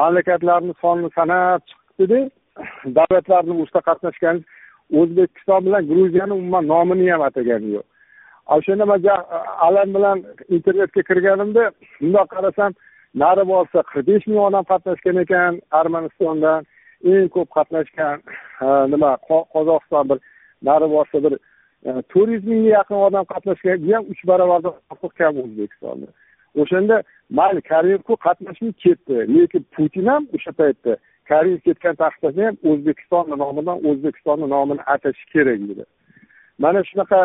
mamlakatlarni 0.00 0.74
sonini 0.82 1.10
sanab 1.18 1.60
chiqibdida 1.68 2.20
davlatlarni 2.98 3.52
urushda 3.58 3.80
qatnashgan 3.88 4.36
o'zbekiston 5.00 5.60
bilan 5.66 5.88
gruziyani 5.90 6.32
umuman 6.40 6.68
nomini 6.72 7.10
ham 7.12 7.22
atagani 7.28 7.68
yo'q. 7.76 7.86
O'shanda 8.46 8.84
man 8.86 9.02
alam 9.60 9.94
bilan 9.94 10.24
internetga 10.48 11.02
kirganimda 11.02 11.70
bundoq 12.00 12.28
qarasam 12.34 12.72
nari 13.14 13.44
borsa 13.52 13.78
qirq 13.90 14.06
besh 14.06 14.26
ming 14.26 14.40
odam 14.48 14.64
qatnashgan 14.72 15.16
ekan 15.24 15.60
armanistondan 15.80 16.60
eng 17.12 17.28
ko'p 17.34 17.48
qatnashgan 17.56 18.16
nima 18.92 19.10
qozog'iston 19.54 20.04
bir 20.10 20.18
nari 20.68 20.86
borsa 20.94 21.16
bir 21.24 21.34
e, 21.88 21.90
to'rt 22.12 22.30
yuz 22.34 22.44
mingga 22.50 22.70
yaqin 22.78 22.98
odam 23.08 23.24
qatnashgan 23.32 23.76
bu 23.84 23.94
ham 23.94 24.04
uch 24.12 24.22
barobardan 24.30 24.74
ortiq 24.92 25.12
kam 25.20 25.34
o'zbekistonda. 25.44 26.08
O'shanda 26.60 26.96
mayli 27.38 27.60
karimovku 27.72 28.14
qatnashmay 28.26 28.72
ketdi 28.84 29.16
lekin 29.34 29.62
putin 29.76 30.06
ham 30.12 30.22
o'sha 30.36 30.52
paytda 30.60 30.92
karimov 31.30 31.60
ketgan 31.66 31.94
taqdirda 32.02 32.46
ham 32.46 32.56
o'zbekistonni 32.70 33.36
nomidan 33.42 33.78
o'zbekistonni 33.88 34.46
nomini 34.54 34.82
atashi 34.94 35.24
kerak 35.32 35.60
edi 35.72 35.84
mana 36.62 36.80
shunaqa 36.90 37.18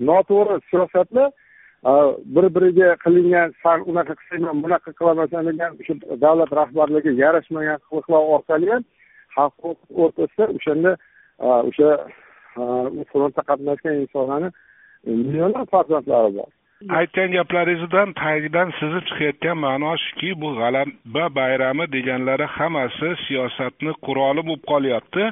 noto'g'ri 0.00 0.60
siyosatlar 0.70 1.28
e, 1.90 1.92
bir 2.34 2.46
biriga 2.54 2.88
qilingan 3.04 3.54
san 3.62 3.78
unaqa 3.90 4.14
qilsangman 4.20 4.62
bunaqa 4.64 4.90
qilolmasan 4.98 5.46
degan 5.50 5.78
o'sha 5.80 5.94
davlat 6.24 6.50
rahbarligiga 6.60 7.12
yarashmagan 7.24 7.78
qiliqlar 7.88 8.22
orqali 8.34 8.72
ham 8.72 8.82
xalq 9.36 9.54
o'rtasida 10.02 10.44
o'shanda 10.56 10.92
e, 11.46 11.46
o'sha 11.68 11.90
e, 12.60 12.62
frontda 13.12 13.42
qatnashgan 13.50 14.02
insonlarni 14.04 14.50
millionlab 15.06 15.70
farzandlari 15.74 16.34
bor. 16.38 16.50
Aytgan 16.98 17.30
gaplaringizdan 17.36 18.12
tagidan 18.18 18.72
sizib 18.78 19.04
chiqayotgan 19.08 19.58
ma'no 19.64 19.92
shuki 20.04 20.30
bu 20.42 20.48
g'alaba 20.58 21.24
bayrami 21.38 21.84
deganlari 21.94 22.46
hammasi 22.56 23.10
siyosatni 23.26 23.92
quroli 24.06 24.42
bo'lib 24.48 24.64
qolyapti. 24.72 25.24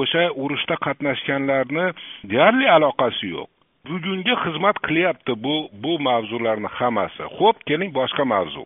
O'sha 0.00 0.22
urushda 0.42 0.76
qatnashganlarni 0.86 1.86
deyarli 2.30 2.66
aloqasi 2.76 3.26
yo'q. 3.34 3.48
Bugunga 3.88 4.34
xizmat 4.44 4.76
qilyapti 4.86 5.32
bu 5.44 5.56
bu 5.84 5.92
mavzularni 6.08 6.68
hammasi. 6.78 7.22
Xo'p 7.36 7.56
keling 7.68 7.90
boshqa 7.98 8.24
mavzu. 8.34 8.64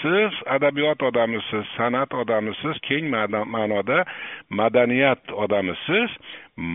Siz 0.00 0.32
adabiyot 0.56 1.00
odamisiz 1.08 1.64
san'at 1.76 2.10
odamisiz 2.22 2.74
keng 2.88 3.04
ma'noda 3.54 3.98
madaniyat 4.50 5.22
odamisiz. 5.44 6.10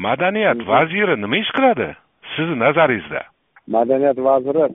Madaniyat 0.05 0.60
vaziri 0.71 1.15
nima 1.24 1.38
ish 1.43 1.51
qiladi? 1.57 1.89
Sizni 2.33 2.55
nazaringizda. 2.65 3.21
Madaniyat 3.75 4.17
vaziri. 4.29 4.65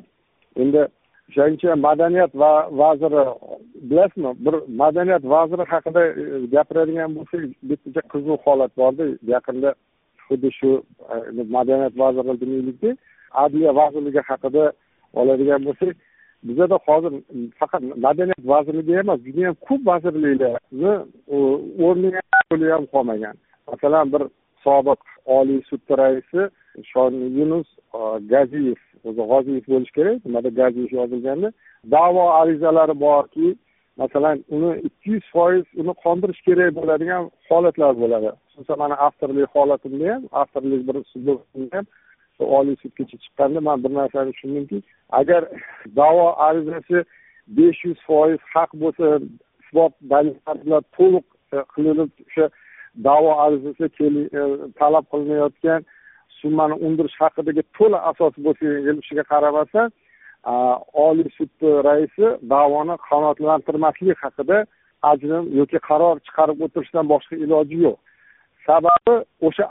Endi 0.62 0.82
o'shaning 1.28 1.56
uchun 1.58 1.80
madaniyat 1.88 2.32
va 2.42 2.52
vaziri 2.82 3.22
bilasizmi? 3.90 4.30
Bir 4.44 4.54
madaniyat 4.82 5.24
vaziri 5.34 5.64
haqida 5.72 6.02
gapiradigan 6.54 7.10
bo'lsak 7.16 7.42
bittacha 7.68 8.02
qiziq 8.12 8.38
holat 8.46 8.72
borda 8.80 9.04
yaqinda 9.34 9.70
xuddi 10.28 10.50
shu 10.58 10.70
e, 11.12 11.14
madaniyat 11.56 11.94
vazirligi 12.02 12.40
demaylikda 12.42 12.90
adliya 13.42 13.72
vazirligi 13.80 14.20
haqida 14.28 14.64
oladigan 15.20 15.60
bo'lsak 15.68 15.94
bizada 16.48 16.76
hozir 16.86 17.12
faqat 17.60 17.82
madaniyat 18.06 18.42
vazirligi 18.52 18.92
emas 19.02 19.20
judayam 19.26 19.54
ko'p 19.66 19.82
vazirliklarni 19.90 20.92
o'rni 21.86 22.68
ham 22.74 22.84
qolmagan. 22.94 23.36
Masalan 23.70 24.06
bir 24.12 24.22
sobiq 24.64 25.00
oliy 25.38 25.60
sud 25.70 25.86
raisi 26.00 26.42
shon 26.92 27.12
yunus 27.38 27.68
e, 27.98 28.00
gaziyev 28.32 28.80
o'zi 29.08 29.22
g'oziyev 29.30 29.64
bo'lishi 29.72 29.96
kerak 29.98 30.18
nimada 30.26 30.50
gaziyev 30.60 30.90
yozilganda 30.98 31.48
da'vo 31.94 32.24
arizalari 32.40 32.94
borki 33.06 33.46
masalan 34.00 34.44
uni 34.54 34.70
ikki 34.88 35.10
yuz 35.14 35.26
foiz 35.34 35.64
uni 35.80 35.92
qondirish 36.04 36.40
kerak 36.46 36.74
bo'ladigan 36.78 37.30
holatlar 37.48 37.94
bo'ladi. 38.02 38.30
Xususan 38.48 38.78
mana 38.82 38.96
avtorlik 39.06 39.48
holatimda 39.56 40.06
ham 40.14 40.22
avtorlik 40.40 40.82
bir 40.88 40.96
ham 41.76 41.86
oliy 42.38 42.76
sudgacha 42.82 43.16
chiqqanda 43.22 43.60
man 43.60 43.84
bir 43.84 43.94
narsani 43.94 44.32
tushundimki 44.32 44.82
agar 45.20 45.42
da'vo 45.96 46.26
arizasi 46.46 47.04
besh 47.58 47.84
yuz 47.84 47.98
foiz 48.06 48.40
haq 48.54 48.70
bo'lsa 48.82 49.06
isbot 49.62 49.92
dalillar 50.10 50.56
bilan 50.64 50.82
to'liq 50.96 51.26
e, 51.54 51.56
qilinib 51.74 52.10
o'sha 52.26 52.46
da'vo 53.08 53.32
arizasi 53.44 53.84
e, 54.40 54.42
talab 54.80 55.04
qilinayotgan 55.12 55.80
summani 56.40 56.76
undirish 56.86 57.16
haqidagi 57.22 57.62
to'la 57.78 57.98
asos 58.10 58.34
bo'lsa 58.46 58.64
bo'lishiga 58.86 59.24
qaramasdan 59.32 59.88
oliy 61.06 61.28
sud 61.36 61.50
raisi 61.84 62.26
da'voni 62.50 62.96
qanoatlantirmaslik 63.08 64.18
haqida 64.24 64.66
ajrim 65.02 65.44
yoki 65.58 65.78
qaror 65.88 66.20
chiqarib 66.26 66.60
o'tirishdan 66.66 67.08
boshqa 67.12 67.36
iloji 67.44 67.78
yo'q. 67.86 67.96
Sababi 68.66 69.14
o'sha 69.46 69.64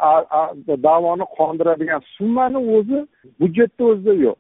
da'voni 0.88 1.26
qondiradigan 1.38 2.02
summani 2.16 2.60
o'zi 2.78 3.00
budjetni 3.40 3.84
o'zida 3.92 4.14
yo'q. 4.26 4.38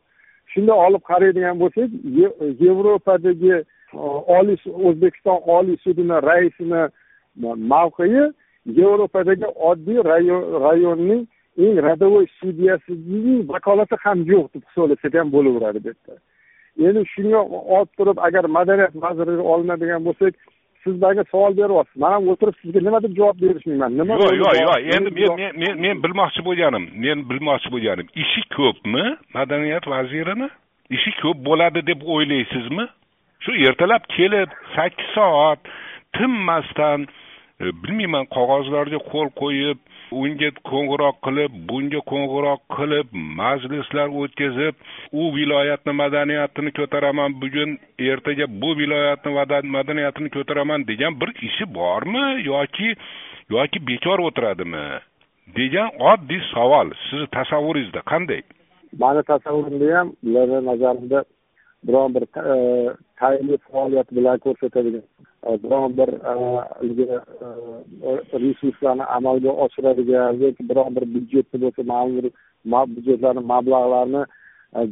Shunday 0.51 0.77
olib 0.88 1.04
qaraydigan 1.12 1.56
bo'lsak 1.62 1.89
yevropadagi 2.63 3.54
e, 3.58 3.63
oliy 4.38 4.58
o'zbekiston 4.88 5.39
oliy 5.58 5.77
sudini 5.84 6.18
raisini 6.30 6.84
mavqei 7.74 8.24
yevropadagi 8.80 9.48
oddiy 9.70 10.00
rayonning 10.65 11.27
eng 11.64 11.76
рядовой 11.88 12.26
sudyasining 12.40 13.48
vakolati 13.54 13.96
ham 14.04 14.20
yo'q 14.32 14.46
deb 14.54 14.64
hisoblasak 14.70 15.14
ham 15.20 15.32
bo'laveradi 15.36 15.80
bu 15.86 15.90
yerda 15.92 16.16
endi 16.88 17.02
shunga 17.14 17.42
olib 17.76 17.92
turib 17.98 18.18
agar 18.28 18.44
madaniyat 18.58 18.96
vaziriga 19.06 19.44
olinadigan 19.54 20.02
bo'lsak 20.08 20.34
siz 20.86 21.02
manga 21.02 21.24
savol 21.32 21.54
beryapsiz. 21.58 21.98
Man 22.02 22.12
ham 22.16 22.28
o'tirib 22.34 22.56
sizga 22.62 22.80
nima 22.88 23.00
deb 23.06 23.14
javob 23.20 23.38
berishmayman? 23.44 23.92
Nima 24.00 24.14
yo'q 24.22 24.36
yo'q 24.42 24.56
yo'q. 24.66 24.78
Endi 24.96 25.10
men 25.18 25.32
men 25.62 25.74
men 25.86 26.04
bilmoqchi 26.04 26.42
bo'lganim 26.48 26.86
men 27.06 27.18
bilmoqchi 27.30 27.70
bo'lganim 27.76 28.08
ishi 28.24 28.42
ko'pmi 28.58 29.06
madaniyat 29.38 29.86
vazirini? 29.94 30.48
Ishi 30.96 31.12
ko'p 31.22 31.38
bo'ladi 31.50 31.82
deb 31.90 32.00
o'ylaysizmi? 32.16 32.86
Shu 33.44 33.52
ertalab 33.68 34.04
kelib 34.18 34.50
sakkiz 34.76 35.10
soat 35.16 35.62
tinmasdan 36.18 37.00
e, 37.64 37.66
bilmayman 37.82 38.26
qog'ozlarga 38.36 39.00
qo'l 39.12 39.30
qo'yib 39.42 39.80
unga 40.12 40.50
qo'ng'iroq 40.70 41.16
qilib 41.26 41.52
bunga 41.70 42.02
qo'ng'iroq 42.12 42.62
qilib 42.78 43.08
majlislar 43.42 44.08
o'tkazib 44.22 44.76
u 45.22 45.24
viloyatni 45.36 45.94
madaniyatini 46.02 46.72
ko'taraman 46.80 47.40
bugun 47.42 47.78
ertaga 48.12 48.46
bu 48.62 48.70
viloyatni 48.80 49.32
madaniyatini 49.78 50.30
ko'taraman 50.38 50.88
degan 50.88 51.20
bir 51.22 51.30
ishi 51.48 51.66
bormi 51.80 52.26
yoki 52.52 52.96
yoki 53.50 53.88
bekor 53.88 54.20
o'tiradimi 54.28 54.86
degan 55.58 55.90
oddiy 56.12 56.42
savol. 56.54 56.92
Sizni 57.08 57.28
tasavvuringizda 57.38 58.02
qanday? 58.12 58.42
Mani 59.02 59.24
tasavvurimda 59.32 59.98
ham 59.98 60.08
ularni 60.28 60.60
nazarimda 60.70 61.24
biron 61.88 62.15
bir 62.15 62.24
e, 62.54 62.94
tayinli 63.20 63.58
faoliyat 63.58 64.12
bilan 64.12 64.38
ko'rsatadigan 64.38 65.04
e, 65.48 65.63
biron 65.63 65.98
bir 65.98 66.10
e, 66.32 66.34
haligi 66.74 67.06
resurslarni 68.44 69.04
amalga 69.04 69.50
oshiradigan 69.50 70.34
yoki 70.44 70.70
biron 70.70 70.96
bir 70.96 71.06
byudjetni 71.13 71.62
bo'lsa 71.63 71.84
ma'lum 71.94 72.18
bir 72.18 72.32
byudjetlarni 72.96 73.42
mablag'larni 73.54 74.22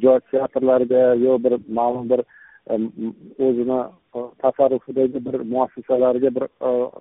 joy 0.03 0.19
teatrlarga 0.31 1.03
yo 1.25 1.33
bir 1.43 1.53
ma'lum 1.79 2.09
bir 2.11 2.21
o'zini 3.45 3.79
tasarrufidagi 4.41 5.25
bir 5.25 5.35
muassasalarga 5.53 6.29
bir 6.35 6.45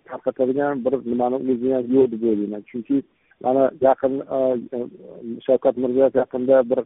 tarqatadigan 0.09 0.85
bir 0.85 0.95
nimani 1.11 1.37
o'zi 1.53 1.69
ham 1.75 1.87
yo'q 1.97 2.07
deb 2.13 2.23
o'ylayman. 2.31 2.63
Chunki 2.71 3.03
mana 3.45 3.71
yaqin 3.81 4.15
shavkat 5.47 5.77
mirziyoyev 5.83 6.15
yaqinda 6.23 6.57
bir 6.71 6.81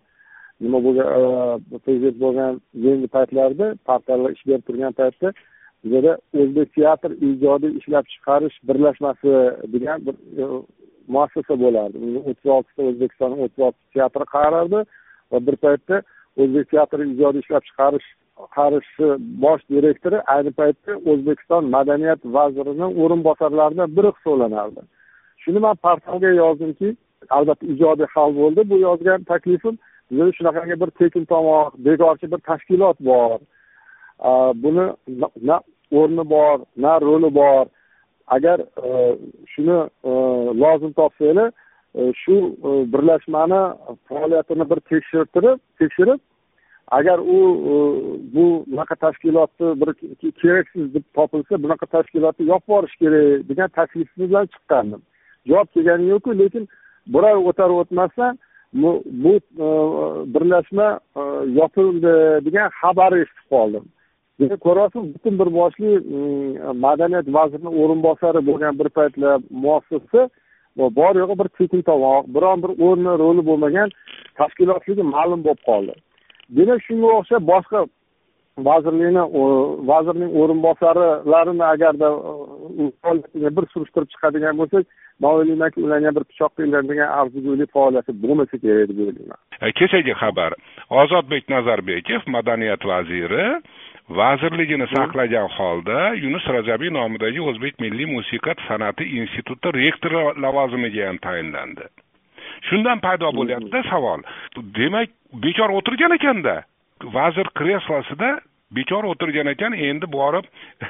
nima 0.60 0.78
bo'lgan 0.86 1.08
e, 1.18 1.78
prezident 1.84 2.18
bo'lgan 2.24 2.60
yangi 2.86 3.08
paytlarda 3.16 3.66
portallar 3.88 4.30
ish 4.36 4.44
berib 4.48 4.64
turgan 4.68 4.92
paytda 5.00 5.32
bizada 5.84 6.12
o'zbek 6.40 6.68
teatr 6.78 7.10
ijodiy 7.30 7.72
ishlab 7.80 8.04
chiqarish 8.12 8.56
birlashmasi 8.68 9.32
degan 9.74 10.06
bir 10.06 10.14
e, 10.42 10.44
muassasa 11.14 11.54
bo'lardi. 11.64 11.98
O'ttiz 12.28 12.52
oltita 12.56 12.82
o'zbekistonni 12.90 13.42
o'ttiz 13.44 13.64
oltita 13.66 13.88
teatri 13.96 14.26
qarardi 14.34 14.84
va 15.32 15.38
bir 15.46 15.56
paytda 15.64 15.96
o'zbek 16.42 16.70
teatri 16.74 17.10
ijodiy 17.14 17.44
ishlab 17.44 17.64
chiqarish 17.68 18.08
qarishi 18.56 19.06
bosh 19.44 19.62
direktori 19.74 20.18
ayni 20.34 20.52
paytda 20.60 20.92
o'zbekiston 21.10 21.70
madaniyat 21.76 22.20
vazirining 22.36 22.92
o'rinbosarlaridan 23.02 23.96
biri 23.96 24.10
hisoblanardi. 24.16 24.80
Shuni 25.42 25.60
man 25.66 25.76
portalga 25.86 26.30
yozdimki 26.42 26.88
albatta 27.38 27.66
ijodiy 27.74 28.08
hal 28.14 28.30
bo'ldi 28.40 28.68
bu 28.70 28.76
yozgan 28.86 29.24
taklifim. 29.32 29.78
Bizada 30.10 30.32
shunaqangi 30.38 30.80
bir 30.80 30.90
tekin 31.00 31.24
tomoq 31.24 31.74
bekorchi 31.86 32.30
bir 32.32 32.40
tashkilot 32.48 33.00
bor. 33.00 33.38
Buni 34.62 34.86
na 35.48 35.60
o'rni 35.92 36.24
bor 36.30 36.58
na 36.76 37.00
roli 37.00 37.34
bor. 37.34 37.66
Agar 38.26 38.58
e, 38.60 39.18
shuni 39.54 39.76
e, 40.04 40.10
lozim 40.62 40.92
topsanglar 40.92 41.52
e, 41.94 42.12
shu 42.22 42.34
birlashmani 42.92 43.60
faoliyatini 44.08 44.70
bir 44.70 44.80
tekshirtirib 44.90 45.60
tekshirib 45.78 46.20
agar 46.90 47.18
u 47.18 47.38
bu 48.34 48.64
bunaqa 48.66 48.94
tashkilotni 48.94 49.68
bir 49.80 49.90
keraksiz 50.42 50.94
deb 50.94 51.04
topilsa 51.14 51.62
bunaqa 51.62 51.86
tashkilotni 51.86 52.46
yopib 52.46 52.68
yuborish 52.68 52.96
kerak 52.96 53.48
degan 53.48 53.68
taklif 53.68 54.08
bilan 54.18 54.46
chiqqandim. 54.46 55.00
Javob 55.46 55.68
kelgani 55.74 56.08
yo'qku 56.12 56.38
lekin 56.38 56.68
bir 57.06 57.22
oy 57.30 57.48
o'tar 57.50 57.70
o'tmasdan 57.70 58.38
bu 58.82 59.02
bu 59.24 59.32
e, 59.36 59.68
birlashma 60.34 60.88
e, 61.16 61.22
yopildi 61.58 62.14
degan 62.46 62.68
xabarni 62.80 63.20
eshitib 63.24 63.46
qoldim. 63.54 63.84
Demak 64.40 64.60
ko'ryapsiz 64.66 65.02
butun 65.14 65.38
bir 65.40 65.48
boshli 65.58 65.92
e, 66.16 66.18
madaniyat 66.84 67.26
vazirini 67.36 67.72
o'rinbosari 67.82 68.40
bo'lgan 68.48 68.78
bir 68.80 68.88
paytlar 68.98 69.40
muassasa 69.50 70.28
bor 70.98 71.12
yo'g'i 71.22 71.38
bir 71.40 71.48
tekin 71.58 71.82
tomoq 71.90 72.24
biron 72.34 72.62
bir 72.64 72.72
o'rni 72.86 73.12
roli 73.22 73.42
bo'lmagan 73.50 73.88
tashkilotligi 74.38 75.04
ma'lum 75.14 75.40
bo'lib 75.46 75.62
qoldi. 75.68 75.94
Demak 76.56 76.80
shunga 76.86 77.08
o'xshab 77.18 77.42
boshqa 77.52 77.78
vazirlikni 78.58 79.22
vazirning 79.90 80.30
o'rinbosarlarini 80.40 81.64
agarda 81.64 82.08
bir 83.56 83.64
surishtirib 83.72 84.08
chiqadigan 84.12 84.56
bo'lsak 84.60 84.84
man 85.20 85.30
o'ylaymanki 85.38 85.80
ularni 85.80 86.06
ham 86.08 86.16
bir 86.18 86.24
pichoqqa 86.30 86.64
ilinadigan 86.64 87.10
arzigulik 87.20 87.70
faoliyati 87.76 88.12
bo'lmasa 88.22 88.56
kerak 88.64 88.88
deb 88.90 88.98
o'ylayman. 89.04 89.38
Kechagi 89.80 90.14
xabar. 90.22 90.52
Ozodbek 91.02 91.48
nazarbekov 91.54 92.22
madaniyat 92.36 92.82
vaziri 92.92 93.46
vazirligini 94.20 94.86
saqlagan 94.94 95.48
holda 95.56 95.98
yunus 96.24 96.46
rajabiy 96.56 96.90
nomidagi 96.98 97.40
o'zbek 97.50 97.74
milliy 97.84 98.08
musiqa 98.16 98.52
san'ati 98.68 99.04
instituti 99.20 99.68
rektori 99.82 100.20
lavozimiga 100.44 101.08
ham 101.08 101.18
tayinlandi. 101.26 101.84
Shundan 102.68 102.98
paydo 103.06 103.28
bo'lyaptida 103.38 103.82
savol. 103.90 104.20
Demak 104.78 105.08
bekor 105.44 105.70
o'tirgan 105.78 106.16
ekanda 106.18 106.56
vazir 107.04 107.48
kreslosida 107.58 108.40
bechora 108.70 109.08
o'tirgan 109.12 109.46
ekan 109.54 109.72
endi 109.88 110.06
borib 110.18 110.46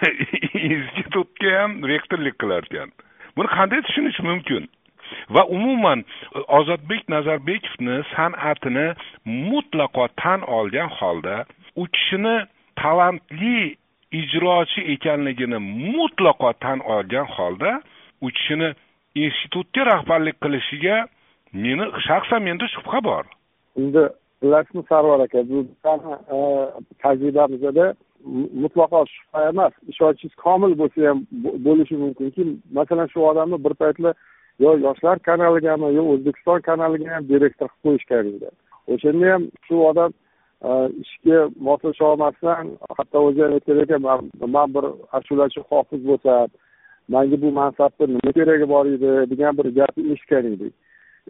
institutga 0.70 1.52
ham 1.60 1.72
rektorlik 1.92 2.38
qilar 2.42 2.64
ekan. 2.70 2.92
Buni 3.36 3.48
qanday 3.56 3.82
tushunish 3.86 4.20
mumkin? 4.28 4.68
Va 5.34 5.42
umuman 5.56 6.04
ozodbek 6.58 7.08
nazarbekovni 7.14 7.96
san'atini 8.14 8.86
mutlaqo 9.50 10.08
tan 10.22 10.40
olgan 10.58 10.88
holda 10.98 11.44
u 11.76 11.86
kishini 11.94 12.36
talantli 12.80 13.76
ijrochi 14.20 14.80
ekanligini 14.94 15.58
mutlaqo 15.96 16.52
tan 16.64 16.80
olgan 16.94 17.26
holda 17.36 17.72
u 18.24 18.28
kishini 18.36 18.68
institutga 19.14 19.84
rahbarlik 19.92 20.36
qilishiga 20.44 20.96
meni 21.52 21.84
shaxsan 22.06 22.42
menda 22.48 22.66
shubha 22.74 23.00
bor. 23.08 23.24
Endi 23.82 24.04
bilasizmi 24.42 24.82
sarvar 24.88 25.20
aka 25.20 25.48
bu 25.48 25.58
e, 26.36 26.38
tajribamizda 27.02 27.94
mutlaqo 28.62 29.04
shubha 29.06 29.48
emas. 29.48 29.72
Ishonchingiz 29.88 30.34
komil 30.34 30.72
bo'lsa 30.80 31.08
ham 31.08 31.26
bo'lishi 31.66 31.96
mumkinki 32.04 32.42
masalan 32.78 33.06
shu 33.14 33.20
odamni 33.30 33.64
bir 33.64 33.74
paytlar 33.82 34.14
yo 34.64 34.70
yoshlar 34.86 35.18
kanaligami 35.18 35.94
yo 35.94 36.02
o'zbekiston 36.12 36.60
kanaliga 36.68 37.14
ham 37.14 37.28
direktor 37.32 37.68
qilib 37.68 37.82
qo'yishgan 37.84 38.26
edi. 38.34 38.48
O'shanda 38.92 39.32
ham 39.32 39.42
shu 39.66 39.76
odam 39.90 40.10
e, 40.68 40.70
ishga 41.04 41.38
moslasha 41.68 42.04
olmasdan 42.12 42.64
hatto 42.98 43.18
o'zi 43.28 43.42
ham 43.44 43.52
aytgan 43.58 43.82
ekan 43.84 44.02
man 44.56 44.74
bir 44.76 44.84
ashulachi 45.18 45.60
hofiz 45.70 46.02
bo'lsam 46.10 46.48
manga 47.08 47.36
bu 47.42 47.50
mansabni 47.60 48.06
nima 48.14 48.32
keragi 48.38 48.68
bor 48.74 48.86
edi? 48.86 49.10
degan 49.30 49.58
bir 49.58 49.66
gapni 49.78 50.12
eshitgan 50.12 50.46
edik. 50.54 50.74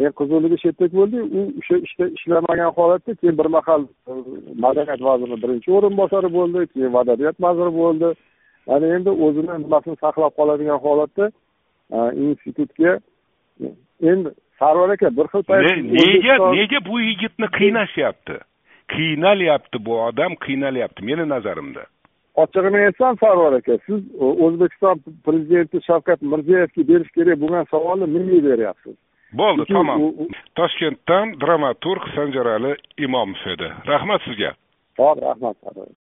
Endi 0.01 0.13
qiziqligi 0.19 0.59
shu 0.61 0.69
yerda 0.69 0.87
bo'ldi 0.99 1.19
u 1.39 1.41
o'sha 1.61 1.77
ishda 1.87 2.07
ishlamagan 2.17 2.71
holatda 2.79 3.15
keyin 3.21 3.39
bir 3.39 3.49
mahal 3.57 3.83
e, 3.83 4.13
madaniyat 4.65 5.03
vaziri 5.09 5.37
birinchi 5.43 5.73
o'rinbosari 5.77 6.29
bo'ldi 6.39 6.67
keyin 6.73 6.93
madaniyat 6.99 7.37
vaziri 7.47 7.73
bo'ldi. 7.81 8.09
Mana 8.67 8.87
endi 8.97 9.11
o'zini 9.27 9.55
nimasini 9.63 9.97
saqlab 10.05 10.33
qoladigan 10.39 10.79
holatda 10.87 11.31
e, 11.97 11.99
institutga 12.27 12.93
endi 14.11 14.29
sarvar 14.59 14.91
aka 14.97 15.09
bir 15.17 15.27
xil 15.33 15.43
payt 15.49 15.65
nega 15.99 16.37
nega 16.59 16.81
bu 16.91 17.01
yigitni 17.09 17.49
qiynashyapti? 17.59 18.37
Qiynalyapti 18.95 19.85
bu 19.87 19.93
odam 20.09 20.33
qiynalyapti 20.45 21.01
meni 21.09 21.29
nazarimda. 21.35 21.83
Ochig'ini 22.43 22.85
aytsam 22.89 23.17
sarvar 23.25 23.53
aka 23.61 23.79
siz 23.87 24.01
o'zbekiston 24.45 24.97
prezidenti 25.27 25.85
shavkat 25.89 26.23
mirziyoyevga 26.33 26.89
berish 26.91 27.11
kerak 27.17 27.37
bo'lgan 27.43 27.65
savolni 27.73 28.07
menga 28.15 28.45
beryapsiz 28.51 28.97
bo'ldi 29.35 29.67
tamom 29.73 30.03
toshkentdan 30.59 31.37
dramaturg 31.43 32.09
sanjarali 32.15 32.75
imomov 32.99 33.47
edi 33.55 33.73
rahmat 33.87 34.23
sizga. 34.29 34.55
Ho'p 34.99 35.23
rahmat 35.23 35.57